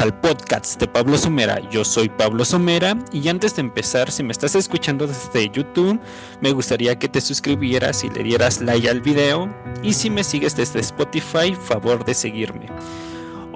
[0.00, 1.60] Al podcast de Pablo Somera.
[1.70, 6.00] Yo soy Pablo Somera y antes de empezar, si me estás escuchando desde YouTube,
[6.40, 10.56] me gustaría que te suscribieras y le dieras like al video y si me sigues
[10.56, 12.66] desde Spotify, favor de seguirme.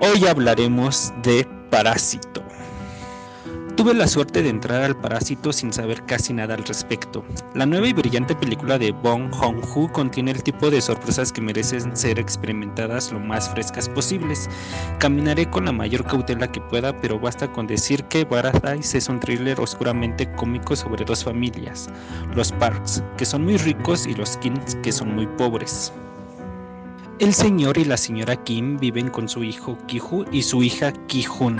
[0.00, 2.45] Hoy hablaremos de Parásito.
[3.76, 7.22] Tuve la suerte de entrar al Parásito sin saber casi nada al respecto.
[7.52, 11.94] La nueva y brillante película de Bong Joon-ho contiene el tipo de sorpresas que merecen
[11.94, 14.48] ser experimentadas lo más frescas posibles.
[14.98, 19.20] Caminaré con la mayor cautela que pueda, pero basta con decir que Paradise es un
[19.20, 21.90] thriller oscuramente cómico sobre dos familias,
[22.34, 25.92] los Parks, que son muy ricos, y los Kings, que son muy pobres.
[27.18, 31.58] El señor y la señora Kim viven con su hijo Kiju y su hija Kijun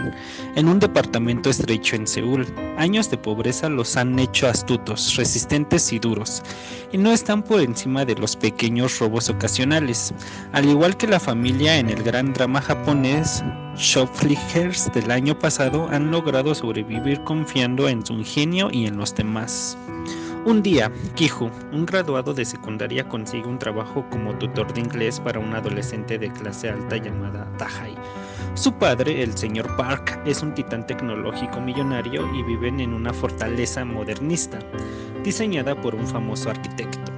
[0.55, 2.47] en un departamento estrecho en Seúl.
[2.77, 6.42] Años de pobreza los han hecho astutos, resistentes y duros,
[6.92, 10.12] y no están por encima de los pequeños robos ocasionales.
[10.53, 13.42] Al igual que la familia en el gran drama japonés,
[13.77, 19.78] Shopflickers del año pasado han logrado sobrevivir confiando en su ingenio y en los demás.
[20.47, 25.41] Un día, Kiju, un graduado de secundaria, consigue un trabajo como tutor de inglés para
[25.41, 27.97] un adolescente de clase alta llamada Tahai.
[28.55, 33.84] Su padre, el señor Park, es un titán tecnológico millonario y viven en una fortaleza
[33.84, 34.61] modernista,
[35.25, 37.16] diseñada por un famoso arquitecto.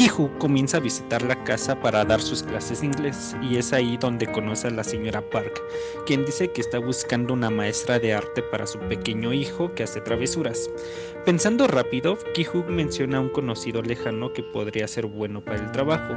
[0.00, 3.98] Kiju comienza a visitar la casa para dar sus clases de inglés y es ahí
[3.98, 5.60] donde conoce a la señora Park,
[6.06, 10.00] quien dice que está buscando una maestra de arte para su pequeño hijo que hace
[10.00, 10.70] travesuras.
[11.24, 16.14] Pensando rápido, Kiju menciona a un conocido lejano que podría ser bueno para el trabajo,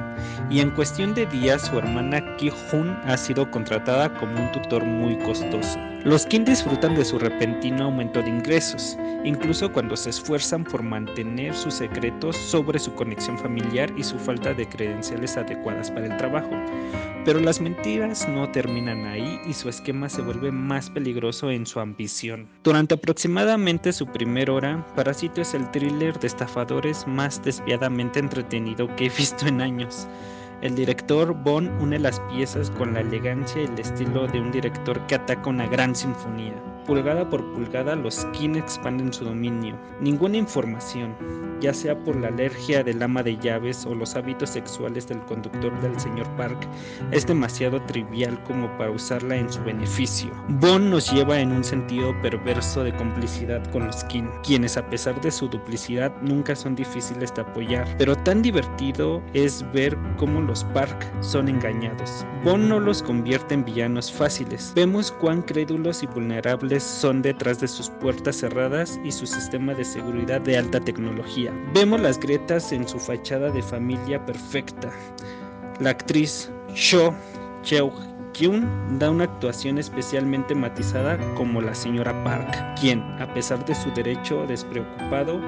[0.49, 5.17] y en cuestión de días su hermana Kijun ha sido contratada como un tutor muy
[5.17, 5.77] costoso.
[6.05, 11.53] Los Kim disfrutan de su repentino aumento de ingresos, incluso cuando se esfuerzan por mantener
[11.53, 16.49] sus secretos sobre su conexión familiar y su falta de credenciales adecuadas para el trabajo.
[17.23, 21.79] Pero las mentiras no terminan ahí y su esquema se vuelve más peligroso en su
[21.79, 22.49] ambición.
[22.65, 29.07] Durante aproximadamente su primera hora, Parásito es el thriller de estafadores más despiadamente entretenido que
[29.07, 30.07] he visto en años.
[30.61, 34.99] El director Bond une las piezas con la elegancia y el estilo de un director
[35.07, 36.53] que ataca una gran sinfonía.
[36.85, 39.73] Pulgada por pulgada, los Kin expanden su dominio.
[40.01, 41.15] Ninguna información,
[41.61, 45.71] ya sea por la alergia del ama de llaves o los hábitos sexuales del conductor
[45.79, 46.67] del señor Park,
[47.11, 50.29] es demasiado trivial como para usarla en su beneficio.
[50.59, 55.19] Bond nos lleva en un sentido perverso de complicidad con los Kin, quienes a pesar
[55.21, 60.65] de su duplicidad nunca son difíciles de apoyar, pero tan divertido es ver cómo los
[60.65, 62.25] Park son engañados.
[62.43, 64.73] Bond no los convierte en villanos fáciles.
[64.75, 69.83] Vemos cuán crédulos y vulnerables son detrás de sus puertas cerradas y su sistema de
[69.83, 71.53] seguridad de alta tecnología.
[71.73, 74.89] Vemos las grietas en su fachada de familia perfecta.
[75.79, 77.13] La actriz Cho
[77.63, 77.93] Cheo
[78.33, 83.91] Kyun da una actuación especialmente matizada como la señora Park, quien, a pesar de su
[83.91, 85.39] derecho despreocupado,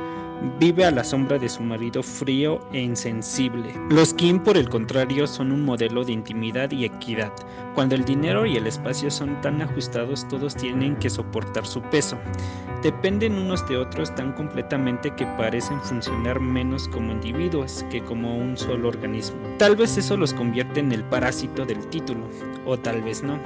[0.59, 3.73] vive a la sombra de su marido frío e insensible.
[3.89, 7.31] Los Kim, por el contrario, son un modelo de intimidad y equidad.
[7.73, 12.17] Cuando el dinero y el espacio son tan ajustados, todos tienen que soportar su peso.
[12.83, 18.55] Dependen unos de otros tan completamente que parecen funcionar menos como individuos que como un
[18.57, 19.37] solo organismo.
[19.57, 22.29] Tal vez eso los convierte en el parásito del título,
[22.65, 23.39] o tal vez no.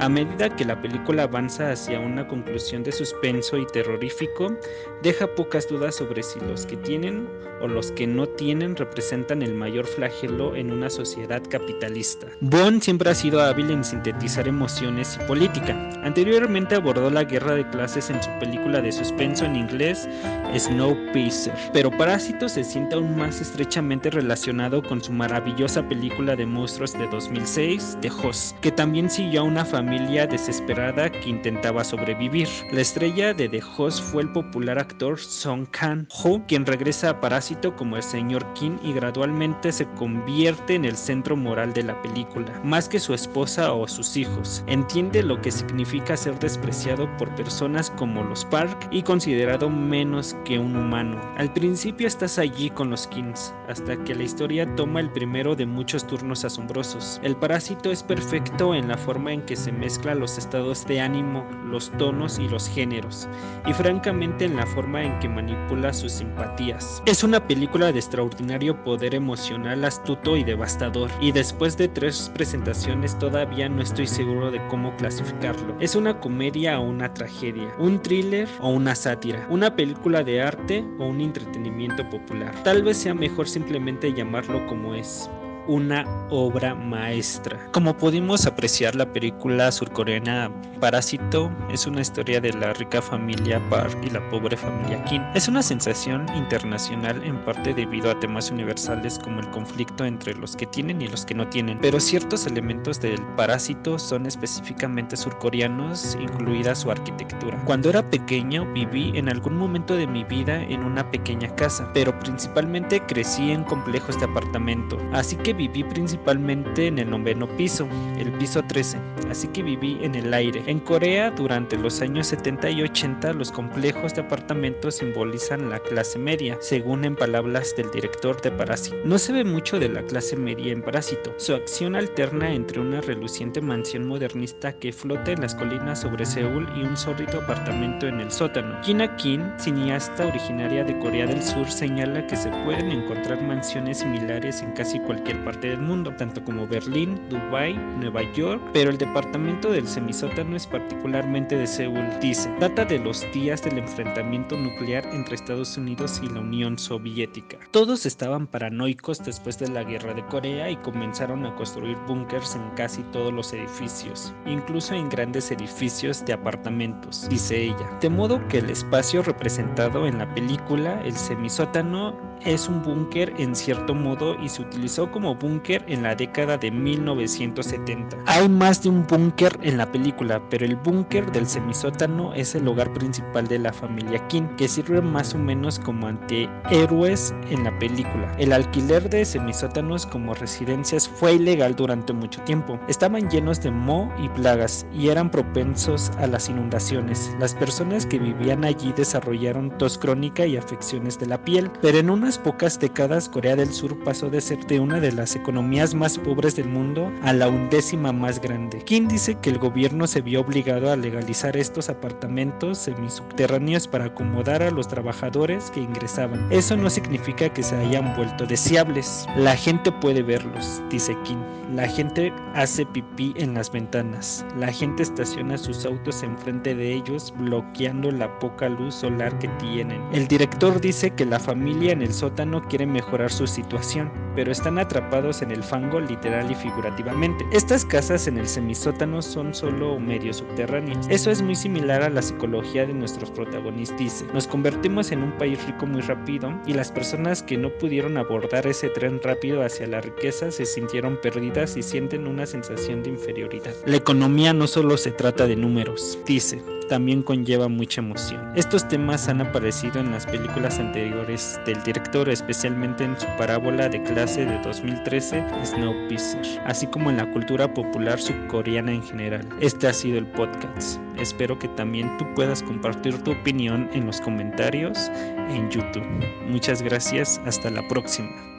[0.00, 4.52] A medida que la película avanza hacia una conclusión de suspenso y terrorífico,
[5.00, 7.28] deja pocas dudas sobre si los que tienen
[7.62, 12.26] o los que no tienen representan el mayor flagelo en una sociedad capitalista.
[12.40, 15.76] Bond siempre ha sido hábil en sintetizar emociones y política.
[16.02, 20.08] Anteriormente abordó la guerra de clases en su película de suspenso en inglés
[20.56, 26.92] Snowpiercer, pero Parásito se siente aún más estrechamente relacionado con su maravillosa película de monstruos
[26.92, 32.48] de 2006, The Host, que también siguió a una familia desesperada que intentaba sobrevivir.
[32.72, 35.66] La estrella de The Host fue el popular actor Song
[36.12, 40.96] Kang-ho, quien regresa a Parásito como el señor Kim y gradualmente se convierte en el
[40.96, 44.64] centro moral de la película, más que su esposa o sus hijos.
[44.66, 50.58] Entiende lo que significa ser despreciado por personas como los Park y considerado menos que
[50.58, 51.20] un humano.
[51.36, 55.66] Al principio estás allí con los Kings, hasta que la historia toma el primero de
[55.66, 57.20] muchos turnos asombrosos.
[57.22, 61.46] El parásito es perfecto en la forma en que se mezcla los estados de ánimo,
[61.66, 63.28] los tonos y los géneros,
[63.66, 67.00] y francamente en la forma en que manipula sus simpatías.
[67.06, 73.16] Es una película de extraordinario poder emocional astuto y devastador, y después de tres presentaciones
[73.18, 75.76] todavía no estoy seguro de cómo clasificarlo.
[75.78, 80.84] Es una comedia o una tragedia, un thriller o una sátira, una película de arte
[80.98, 82.52] o un entretenimiento popular.
[82.64, 85.30] Tal vez sea mejor simplemente llamarlo como es
[85.66, 87.58] una obra maestra.
[87.72, 90.50] Como pudimos apreciar, la película surcoreana
[90.80, 95.22] Parásito es una historia de la rica familia Park y la pobre familia Kim.
[95.34, 100.56] Es una sensación internacional en parte debido a temas universales como el conflicto entre los
[100.56, 106.18] que tienen y los que no tienen, pero ciertos elementos del Parásito son específicamente surcoreanos,
[106.20, 107.62] incluida su arquitectura.
[107.64, 112.18] Cuando era pequeño viví en algún momento de mi vida en una pequeña casa, pero
[112.18, 117.88] principalmente crecí en complejos de apartamento, así que viví principalmente en el noveno piso,
[118.18, 118.98] el piso 13,
[119.30, 120.62] así que viví en el aire.
[120.66, 126.18] En Corea, durante los años 70 y 80, los complejos de apartamentos simbolizan la clase
[126.18, 128.96] media, según en palabras del director de Parásito.
[129.04, 131.34] No se ve mucho de la clase media en Parásito.
[131.36, 136.68] Su acción alterna entre una reluciente mansión modernista que flota en las colinas sobre Seúl
[136.76, 138.80] y un sórdido apartamento en el sótano.
[138.82, 144.62] Kina Kim, cineasta originaria de Corea del Sur, señala que se pueden encontrar mansiones similares
[144.62, 149.70] en casi cualquier parte del mundo, tanto como Berlín, Dubái, Nueva York, pero el departamento
[149.70, 152.04] del semisótano es particularmente de Seúl.
[152.20, 157.58] Dice, data de los días del enfrentamiento nuclear entre Estados Unidos y la Unión Soviética.
[157.70, 162.68] Todos estaban paranoicos después de la guerra de Corea y comenzaron a construir búnkers en
[162.76, 167.98] casi todos los edificios, incluso en grandes edificios de apartamentos, dice ella.
[168.00, 173.54] De modo que el espacio representado en la película, el semisótano, es un búnker en
[173.54, 178.16] cierto modo y se utilizó como búnker en la década de 1970.
[178.26, 182.66] Hay más de un búnker en la película, pero el búnker del semisótano es el
[182.68, 187.78] hogar principal de la familia Kim, que sirve más o menos como antihéroes en la
[187.78, 188.34] película.
[188.38, 192.78] El alquiler de semisótanos como residencias fue ilegal durante mucho tiempo.
[192.88, 197.34] Estaban llenos de moho y plagas y eran propensos a las inundaciones.
[197.38, 202.10] Las personas que vivían allí desarrollaron tos crónica y afecciones de la piel, pero en
[202.10, 206.18] unas pocas décadas Corea del Sur pasó de ser de una de las economías más
[206.18, 208.78] pobres del mundo a la undécima más grande.
[208.84, 214.62] Kim dice que el gobierno se vio obligado a legalizar estos apartamentos semisubterráneos para acomodar
[214.62, 216.46] a los trabajadores que ingresaban.
[216.50, 219.26] Eso no significa que se hayan vuelto deseables.
[219.36, 221.38] La gente puede verlos, dice Kim.
[221.74, 224.44] La gente hace pipí en las ventanas.
[224.58, 230.02] La gente estaciona sus autos enfrente de ellos, bloqueando la poca luz solar que tienen.
[230.12, 234.78] El director dice que la familia en el sótano quiere mejorar su situación, pero están
[234.78, 237.44] atrapados en el fango literal y figurativamente.
[237.52, 241.06] Estas casas en el semisótano son solo medios subterráneos.
[241.10, 243.98] Eso es muy similar a la psicología de nuestros protagonistas.
[243.98, 248.16] Dice, nos convertimos en un país rico muy rápido y las personas que no pudieron
[248.16, 253.10] abordar ese tren rápido hacia la riqueza se sintieron perdidas y sienten una sensación de
[253.10, 253.74] inferioridad.
[253.84, 258.52] La economía no solo se trata de números, dice, también conlleva mucha emoción.
[258.54, 264.02] Estos temas han aparecido en las películas anteriores del director, especialmente en su parábola de
[264.02, 264.58] clase de
[265.02, 269.48] 2013, Snowpiercer, así como en la cultura popular subcoreana en general.
[269.60, 271.00] Este ha sido el podcast.
[271.18, 275.10] Espero que también tú puedas compartir tu opinión en los comentarios
[275.50, 276.06] en YouTube.
[276.48, 278.51] Muchas gracias, hasta la próxima.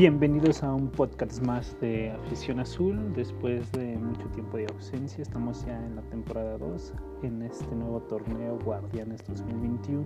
[0.00, 3.12] Bienvenidos a un podcast más de Afición Azul.
[3.16, 6.92] Después de mucho tiempo de ausencia, estamos ya en la temporada 2,
[7.24, 10.04] en este nuevo torneo Guardianes 2021.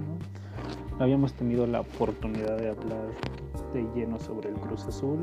[0.96, 3.10] No habíamos tenido la oportunidad de hablar
[3.74, 5.18] de lleno sobre el Cruz Azul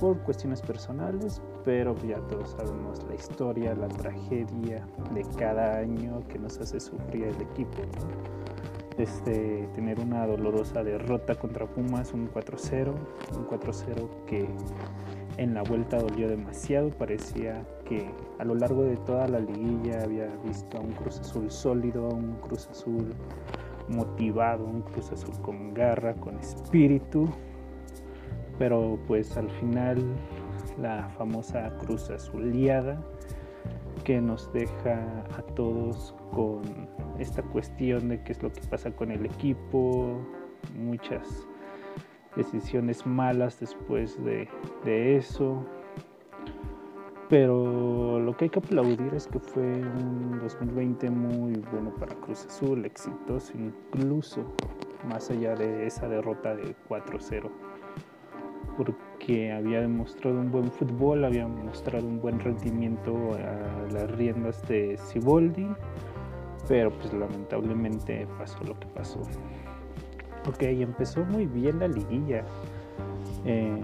[0.00, 6.38] por cuestiones personales, pero ya todos sabemos la historia, la tragedia de cada año que
[6.38, 7.82] nos hace sufrir el equipo.
[8.98, 12.92] Este, tener una dolorosa derrota contra Pumas, un 4-0,
[13.36, 14.48] un 4-0 que
[15.36, 20.26] en la vuelta dolió demasiado, parecía que a lo largo de toda la liguilla había
[20.44, 23.14] visto un Cruz Azul sólido, un Cruz Azul
[23.88, 27.28] motivado, un Cruz Azul con garra, con espíritu,
[28.58, 30.02] pero pues al final
[30.76, 33.00] la famosa Cruz Azuliada
[34.04, 36.62] que nos deja a todos con
[37.18, 40.18] esta cuestión de qué es lo que pasa con el equipo,
[40.76, 41.46] muchas
[42.36, 44.48] decisiones malas después de,
[45.16, 45.64] eso.
[47.28, 52.46] Pero lo que hay que aplaudir es que fue un 2020 muy bueno para Cruz
[52.46, 54.44] Azul, exitoso incluso,
[55.06, 57.50] más allá de esa derrota de 4-0
[58.78, 58.94] porque
[59.28, 65.68] había demostrado un buen fútbol, había mostrado un buen rendimiento a las riendas de Siboldi,
[66.66, 69.20] pero pues lamentablemente pasó lo que pasó.
[70.48, 72.42] Ok, empezó muy bien la liguilla,
[73.44, 73.78] eh,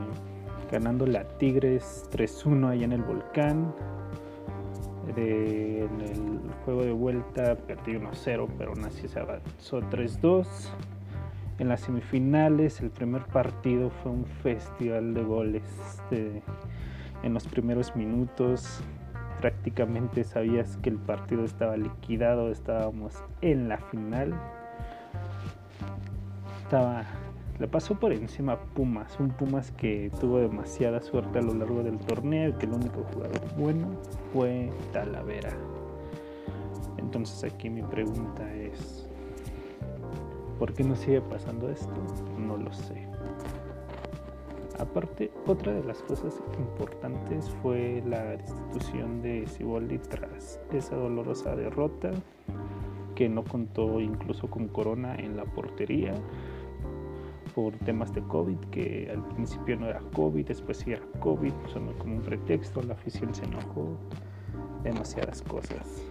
[0.72, 3.74] ganando la Tigres 3-1 allá en el volcán.
[5.16, 10.46] en el juego de vuelta perdí 1-0, pero aún se avanzó 3-2.
[11.58, 15.62] En las semifinales, el primer partido fue un festival de goles.
[16.10, 18.80] en los primeros minutos,
[19.40, 24.34] prácticamente sabías que el partido estaba liquidado, estábamos en la final.
[26.62, 27.04] Estaba
[27.58, 31.98] le pasó por encima Pumas, un Pumas que tuvo demasiada suerte a lo largo del
[31.98, 33.86] torneo y que el único jugador bueno
[34.32, 35.52] fue Talavera.
[36.98, 39.03] Entonces aquí mi pregunta es,
[40.64, 41.92] ¿por qué no sigue pasando esto?
[42.38, 43.06] No lo sé.
[44.78, 52.12] Aparte, otra de las cosas importantes fue la destitución de Siboldi tras esa dolorosa derrota
[53.14, 56.14] que no contó incluso con Corona en la portería
[57.54, 61.92] por temas de COVID, que al principio no era COVID, después sí era COVID, sonó
[61.98, 63.98] como un pretexto, la afición se enojó,
[64.82, 66.02] demasiadas cosas.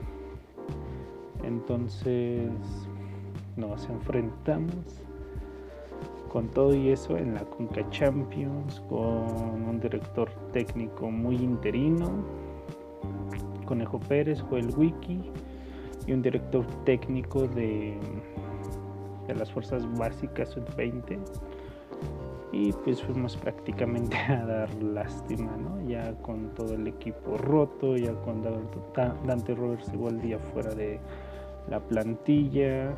[1.42, 2.52] Entonces
[3.56, 4.76] nos enfrentamos
[6.30, 12.10] con todo y eso en la Conca Champions, con un director técnico muy interino,
[13.66, 15.32] Conejo Pérez, fue el Wiki,
[16.08, 17.98] y un director técnico de
[19.28, 21.18] de las fuerzas básicas sub-20
[22.52, 25.82] y pues fuimos prácticamente a dar lástima, ¿no?
[25.88, 28.44] Ya con todo el equipo roto, ya con
[29.26, 31.00] Dante Roberts igual día fuera de
[31.70, 32.94] la plantilla,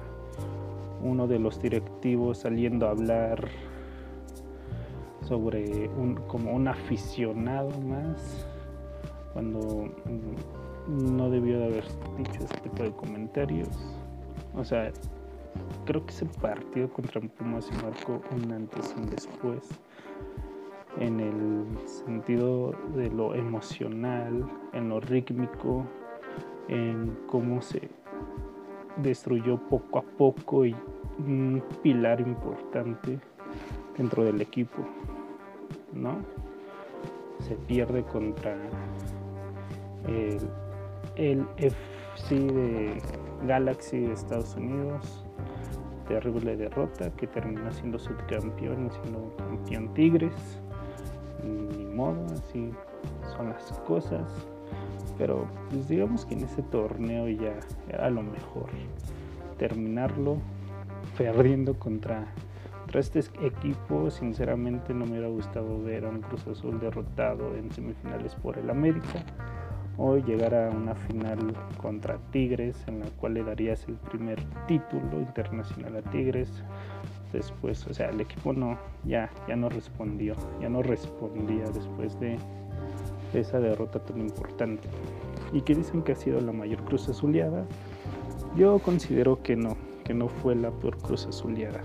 [1.02, 3.48] uno de los directivos saliendo a hablar
[5.22, 8.48] sobre un, como un aficionado más,
[9.34, 9.90] cuando
[10.88, 11.86] no debió de haber
[12.18, 13.70] dicho ese tipo de comentarios.
[14.56, 14.92] O sea,
[15.86, 19.70] creo que ese partido contra Pumas se marcó un antes y un después
[21.00, 25.86] en el sentido de lo emocional, en lo rítmico,
[26.68, 27.90] en cómo se
[28.98, 30.76] destruyó poco a poco y
[31.20, 33.20] un pilar importante
[33.98, 34.86] dentro del equipo,
[35.94, 36.18] ¿no?
[37.40, 38.58] Se pierde contra
[40.08, 40.40] el,
[41.16, 43.02] el FC de
[43.46, 45.26] Galaxy de Estados Unidos,
[46.08, 50.62] terrible derrota que termina siendo subcampeón y siendo campeón Tigres.
[51.44, 52.72] Ni modo, así
[53.36, 54.48] son las cosas.
[55.18, 57.54] Pero pues digamos que en ese torneo ya
[57.90, 58.70] era lo mejor
[59.58, 60.38] terminarlo
[61.18, 62.26] perdiendo contra,
[62.82, 64.12] contra este equipo.
[64.12, 68.70] Sinceramente no me hubiera gustado ver a un Cruz Azul derrotado en semifinales por el
[68.70, 69.24] América
[69.98, 75.20] o llegar a una final contra Tigres en la cual le darías el primer título
[75.20, 76.52] internacional a Tigres
[77.32, 82.38] después o sea el equipo no ya ya no respondió ya no respondía después de,
[83.34, 84.88] esa derrota tan importante
[85.52, 87.66] y que dicen que ha sido la mayor cruz azuleada
[88.56, 91.82] yo considero que no que no fue la peor cruz azuleada.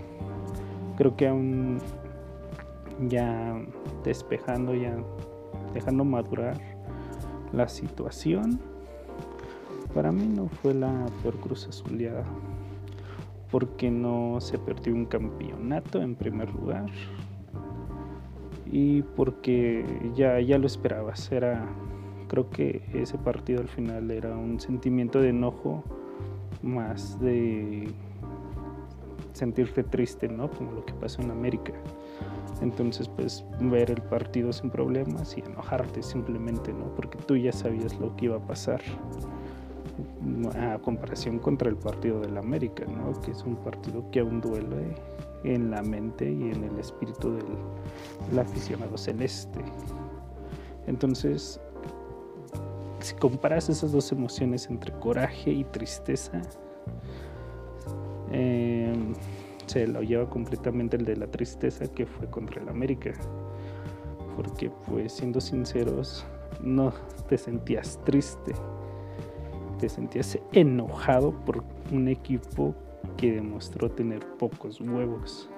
[0.96, 1.78] Creo que aún
[3.08, 3.58] ya
[4.04, 4.94] despejando ya
[5.72, 6.60] dejando madurar
[7.52, 8.60] la situación
[9.94, 12.24] para mí no fue la peor cruz azuleada
[13.50, 16.86] porque no se perdió un campeonato en primer lugar
[18.70, 19.84] y porque
[20.14, 21.66] ya, ya lo esperabas era
[22.28, 25.82] creo que ese partido al final era un sentimiento de enojo
[26.62, 27.88] más de
[29.32, 31.72] sentirte triste no como lo que pasó en América
[32.60, 36.94] entonces, pues ver el partido sin problemas y enojarte simplemente, ¿no?
[36.94, 38.82] Porque tú ya sabías lo que iba a pasar.
[40.58, 43.18] A comparación contra el partido del América, ¿no?
[43.22, 44.94] Que es un partido que aún duele
[45.44, 49.60] en la mente y en el espíritu del, aficionado celeste.
[50.86, 51.60] Entonces,
[53.00, 56.42] si comparas esas dos emociones entre coraje y tristeza,
[58.32, 58.94] eh,
[59.66, 63.12] se lo lleva completamente el de la tristeza que fue contra el América.
[64.36, 66.24] Porque pues siendo sinceros,
[66.62, 66.92] no
[67.28, 68.52] te sentías triste,
[69.78, 72.74] te sentías enojado por un equipo
[73.16, 75.48] que demostró tener pocos huevos.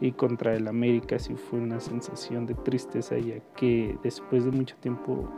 [0.00, 4.76] Y contra el América sí fue una sensación de tristeza ya que después de mucho
[4.80, 5.28] tiempo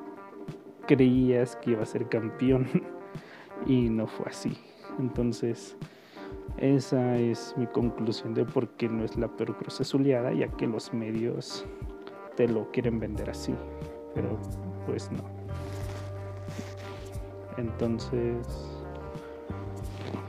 [0.86, 2.66] creías que iba a ser campeón
[3.66, 4.56] y no fue así.
[4.98, 5.76] Entonces,
[6.56, 10.66] esa es mi conclusión de por qué no es la peor cruz azuleada, ya que
[10.66, 11.66] los medios
[12.34, 13.54] te lo quieren vender así,
[14.14, 14.38] pero
[14.86, 15.24] pues no.
[17.58, 18.75] Entonces,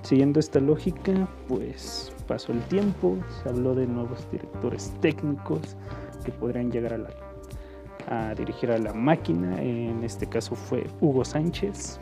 [0.08, 5.76] siguiendo esta lógica, pues pasó el tiempo, se habló de nuevos directores técnicos
[6.24, 9.62] que podrían llegar a la, dirigir a la máquina.
[9.62, 12.00] En este caso fue Hugo Sánchez,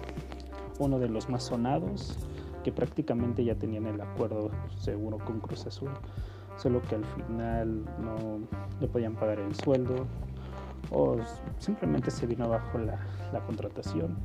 [0.78, 2.20] uno de los más sonados,
[2.64, 5.90] que prácticamente ya tenían el acuerdo seguro con Cruz Azul,
[6.58, 8.38] solo que al final no
[8.82, 10.06] le podían pagar el sueldo
[10.92, 11.18] o
[11.58, 13.00] simplemente se vino abajo la,
[13.34, 14.16] la contratación.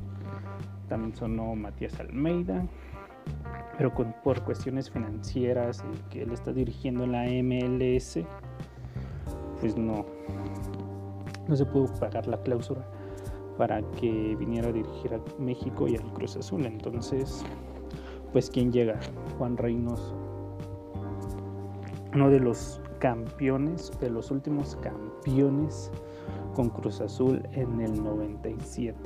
[0.87, 2.63] También sonó Matías Almeida,
[3.77, 8.19] pero por cuestiones financieras que él está dirigiendo en la MLS,
[9.59, 10.05] pues no,
[11.47, 12.85] no se pudo pagar la cláusula
[13.57, 16.65] para que viniera a dirigir a México y al Cruz Azul.
[16.65, 17.43] Entonces,
[18.31, 18.99] pues ¿quién llega?
[19.37, 20.15] Juan Reynoso,
[22.13, 25.91] uno de los campeones, de los últimos campeones
[26.55, 28.97] con Cruz Azul en el 97.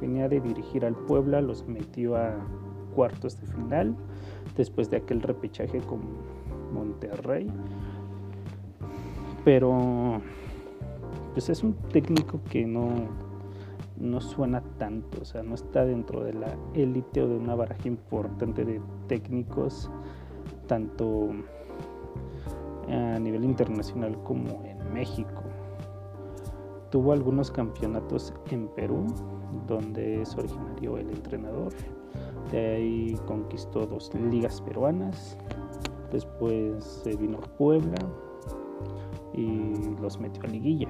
[0.00, 2.36] Venía de dirigir al Puebla, los metió a
[2.94, 3.94] cuartos de final
[4.56, 6.00] después de aquel repechaje con
[6.72, 7.50] Monterrey.
[9.44, 10.20] Pero
[11.32, 12.90] pues es un técnico que no,
[13.96, 17.88] no suena tanto, o sea, no está dentro de la élite o de una baraja
[17.88, 19.90] importante de técnicos,
[20.66, 21.30] tanto
[22.88, 25.42] a nivel internacional como en México.
[26.90, 29.06] Tuvo algunos campeonatos en Perú,
[29.66, 31.72] donde es originario el entrenador.
[32.50, 35.36] De ahí conquistó dos ligas peruanas.
[36.12, 37.96] Después se vino a Puebla
[39.32, 40.88] y los metió a liguilla.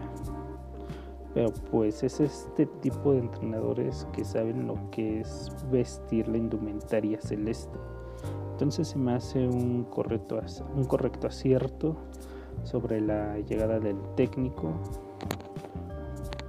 [1.32, 7.20] Pero pues es este tipo de entrenadores que saben lo que es vestir la indumentaria
[7.20, 7.76] celeste.
[8.52, 10.40] Entonces se me hace un correcto,
[10.76, 11.96] un correcto acierto
[12.62, 14.74] sobre la llegada del técnico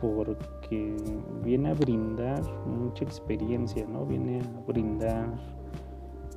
[0.01, 0.95] porque
[1.43, 4.05] viene a brindar mucha experiencia, ¿no?
[4.05, 5.33] Viene a brindar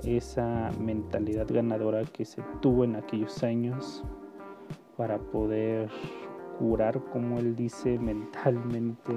[0.04, 4.04] esa mentalidad ganadora que se tuvo en aquellos años
[4.96, 5.88] para poder
[6.58, 9.12] curar, como él dice, mentalmente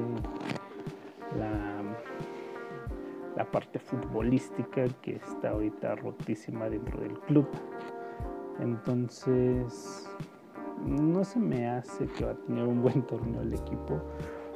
[1.37, 1.81] la,
[3.35, 7.47] la parte futbolística que está ahorita rotísima dentro del club.
[8.59, 10.07] Entonces,
[10.85, 14.01] no se me hace que va a tener un buen torneo el equipo,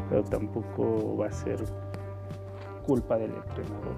[0.10, 1.63] pero tampoco va a ser
[2.86, 3.95] culpa del entrenador,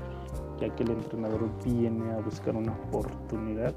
[0.59, 3.73] ya que el entrenador viene a buscar una oportunidad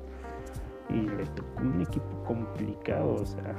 [0.88, 3.54] y le tocó un equipo complicado, o sea,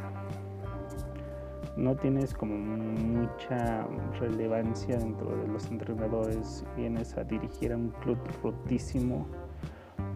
[1.77, 3.87] no tienes como mucha
[4.19, 9.27] relevancia dentro de los entrenadores, vienes a dirigir a un club rotísimo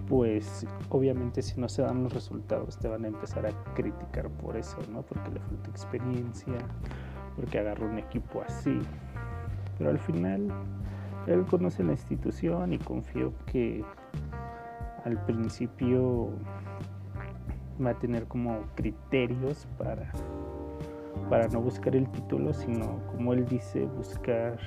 [0.08, 4.56] pues obviamente si no se dan los resultados te van a empezar a criticar por
[4.56, 5.02] eso, ¿no?
[5.02, 6.58] Porque le falta experiencia,
[7.36, 8.80] porque agarró un equipo así.
[9.78, 10.48] Pero al final
[11.28, 13.84] él conoce la institución y confío que
[15.04, 16.30] al principio
[17.84, 20.12] va a tener como criterios para,
[21.30, 24.58] para no buscar el título, sino como él dice, buscar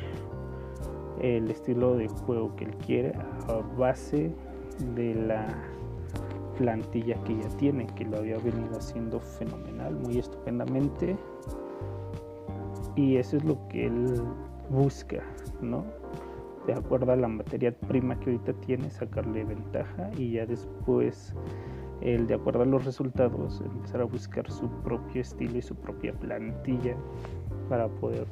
[1.21, 3.13] el estilo de juego que él quiere
[3.49, 4.33] a base
[4.95, 5.47] de la
[6.57, 11.17] plantilla que ya tiene, que lo había venido haciendo fenomenal, muy estupendamente.
[12.99, 14.21] Y eso es lo que él
[14.71, 15.23] busca,
[15.63, 15.85] ¿no?
[16.67, 21.33] De acuerdo a la materia prima que ahorita tiene, sacarle ventaja y ya después,
[22.01, 26.13] él, de acuerdo a los resultados, empezar a buscar su propio estilo y su propia
[26.13, 26.97] plantilla
[27.69, 28.27] para poder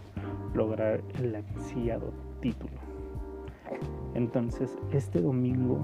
[0.53, 2.75] lograr el ansiado título.
[4.15, 5.79] Entonces, este domingo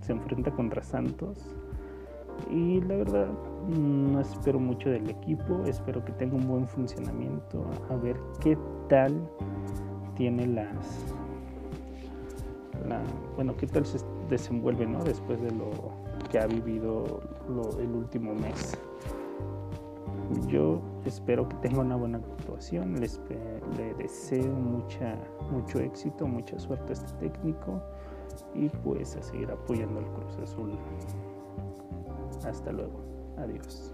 [0.00, 1.56] se enfrenta contra Santos.
[2.52, 3.28] Y la verdad,
[3.70, 9.28] no espero mucho del equipo, espero que tenga un buen funcionamiento, a ver qué tal
[10.16, 11.14] tiene las...
[13.36, 15.02] bueno, qué tal se desenvuelve ¿no?
[15.04, 15.70] después de lo
[16.30, 17.20] que ha vivido
[17.78, 18.76] el último mes.
[20.46, 25.16] Yo espero que tenga una buena actuación, le deseo mucha,
[25.50, 27.80] mucho éxito, mucha suerte a este técnico
[28.54, 30.78] y pues a seguir apoyando al Cruz Azul.
[32.44, 33.19] Hasta luego.
[33.36, 33.92] Adiós.